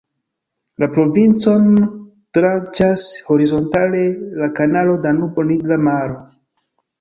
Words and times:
La 0.83 0.87
provincon 0.93 1.67
"tranĉas" 2.37 3.05
horizontale 3.27 4.01
la 4.41 4.49
Kanalo 4.61 4.97
Danubo-Nigra 5.05 5.79
Maro. 5.91 6.19